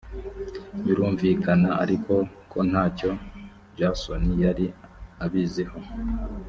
[0.85, 2.13] birumvikana ariko
[2.51, 3.11] ko nta cyo
[3.77, 4.65] jason yari
[5.25, 5.77] abiziho